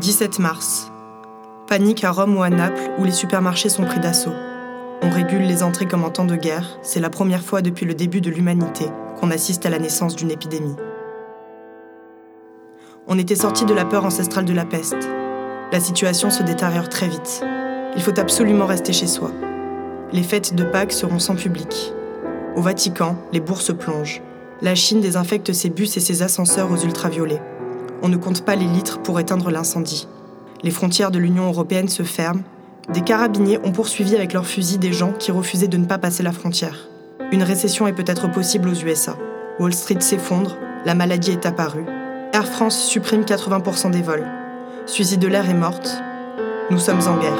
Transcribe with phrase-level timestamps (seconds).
[0.00, 0.90] 17 mars.
[1.66, 4.32] Panique à Rome ou à Naples où les supermarchés sont pris d'assaut.
[5.02, 6.78] On régule les entrées comme en temps de guerre.
[6.80, 8.86] C'est la première fois depuis le début de l'humanité
[9.20, 10.74] qu'on assiste à la naissance d'une épidémie.
[13.08, 15.06] On était sorti de la peur ancestrale de la peste.
[15.70, 17.44] La situation se détériore très vite.
[17.94, 19.30] Il faut absolument rester chez soi.
[20.12, 21.92] Les fêtes de Pâques seront sans public.
[22.56, 24.22] Au Vatican, les bourses plongent.
[24.62, 27.42] La Chine désinfecte ses bus et ses ascenseurs aux ultraviolets.
[28.02, 30.08] On ne compte pas les litres pour éteindre l'incendie.
[30.62, 32.42] Les frontières de l'Union européenne se ferment.
[32.92, 36.22] Des carabiniers ont poursuivi avec leurs fusils des gens qui refusaient de ne pas passer
[36.22, 36.88] la frontière.
[37.32, 39.16] Une récession est peut-être possible aux USA.
[39.58, 41.84] Wall Street s'effondre, la maladie est apparue.
[42.32, 44.26] Air France supprime 80% des vols.
[44.86, 46.02] Suzy l'air est morte.
[46.70, 47.38] Nous sommes en guerre.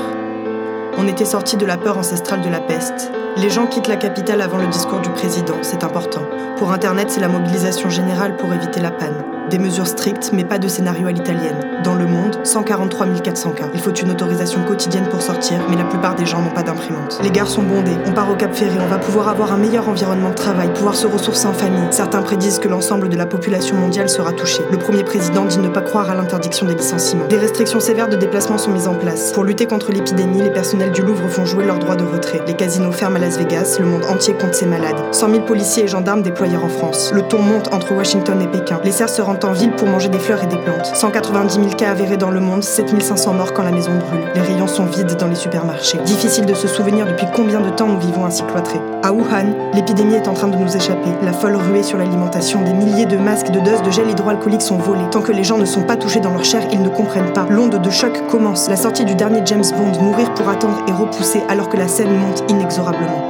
[0.98, 3.10] On était sorti de la peur ancestrale de la peste.
[3.36, 6.22] Les gens quittent la capitale avant le discours du président, c'est important.
[6.58, 9.39] Pour Internet, c'est la mobilisation générale pour éviter la panne.
[9.50, 11.56] Des mesures strictes, mais pas de scénario à l'italienne.
[11.82, 13.64] Dans le monde, 143 400 cas.
[13.74, 17.18] Il faut une autorisation quotidienne pour sortir, mais la plupart des gens n'ont pas d'imprimante.
[17.20, 19.88] Les gares sont bondées, on part au Cap Ferré, on va pouvoir avoir un meilleur
[19.88, 21.88] environnement de travail, pouvoir se ressourcer en famille.
[21.90, 24.62] Certains prédisent que l'ensemble de la population mondiale sera touchée.
[24.70, 27.26] Le premier président dit ne pas croire à l'interdiction des licenciements.
[27.26, 29.32] Des restrictions sévères de déplacement sont mises en place.
[29.32, 32.40] Pour lutter contre l'épidémie, les personnels du Louvre font jouer leur droit de retrait.
[32.46, 34.96] Les casinos ferment à Las Vegas, le monde entier compte ses malades.
[35.10, 37.10] 100 000 policiers et gendarmes déployés en France.
[37.12, 38.80] Le ton monte entre Washington et Pékin.
[38.84, 40.86] Les serfs se rendent en ville pour manger des fleurs et des plantes.
[40.86, 44.20] 190 000 cas avérés dans le monde, 7500 morts quand la maison brûle.
[44.34, 45.98] Les rayons sont vides dans les supermarchés.
[46.04, 48.80] Difficile de se souvenir depuis combien de temps nous vivons ainsi cloîtrés.
[49.02, 51.10] À Wuhan, l'épidémie est en train de nous échapper.
[51.22, 54.78] La folle ruée sur l'alimentation, des milliers de masques, de doses, de gel hydroalcoolique sont
[54.78, 55.08] volés.
[55.10, 57.46] Tant que les gens ne sont pas touchés dans leur chair, ils ne comprennent pas.
[57.48, 58.68] L'onde de choc commence.
[58.68, 62.16] La sortie du dernier James Bond, mourir pour attendre et repousser alors que la scène
[62.16, 63.22] monte inexorablement.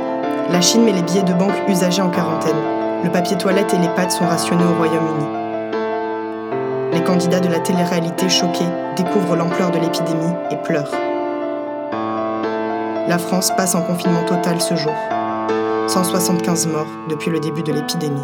[0.50, 2.56] La Chine met les billets de banque usagés en quarantaine.
[3.04, 5.39] Le papier toilette et les pâtes sont rationnés au Royaume-Uni.
[7.00, 10.92] Les candidats de la télé-réalité choqués découvrent l'ampleur de l'épidémie et pleurent.
[13.08, 14.92] La France passe en confinement total ce jour.
[15.88, 18.20] 175 morts depuis le début de l'épidémie.